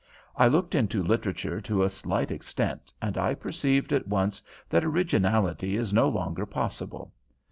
I 0.35 0.47
looked 0.47 0.73
into 0.73 1.03
literature 1.03 1.61
to 1.61 1.83
a 1.83 1.89
slight 1.91 2.31
extent, 2.31 2.91
and 3.03 3.19
I 3.19 3.35
perceived 3.35 3.93
at 3.93 4.07
once 4.07 4.41
that 4.67 4.83
originality 4.83 5.77
is 5.77 5.93
no 5.93 6.09
longer 6.09 6.47
possible. 6.47 7.11